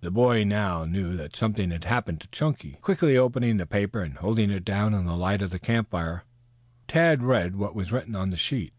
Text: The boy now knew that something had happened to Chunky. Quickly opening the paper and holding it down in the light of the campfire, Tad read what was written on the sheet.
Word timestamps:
The 0.00 0.10
boy 0.10 0.42
now 0.42 0.84
knew 0.84 1.16
that 1.16 1.36
something 1.36 1.70
had 1.70 1.84
happened 1.84 2.20
to 2.22 2.28
Chunky. 2.32 2.78
Quickly 2.80 3.16
opening 3.16 3.58
the 3.58 3.64
paper 3.64 4.02
and 4.02 4.16
holding 4.16 4.50
it 4.50 4.64
down 4.64 4.92
in 4.92 5.06
the 5.06 5.14
light 5.16 5.40
of 5.40 5.50
the 5.50 5.60
campfire, 5.60 6.24
Tad 6.88 7.22
read 7.22 7.54
what 7.54 7.76
was 7.76 7.92
written 7.92 8.16
on 8.16 8.30
the 8.30 8.36
sheet. 8.36 8.72